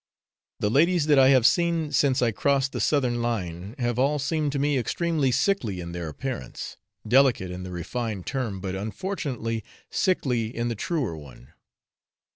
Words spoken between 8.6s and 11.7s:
but unfortunately sickly in the truer one.